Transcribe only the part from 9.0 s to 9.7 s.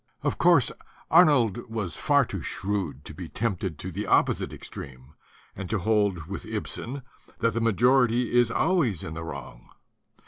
in the wrong.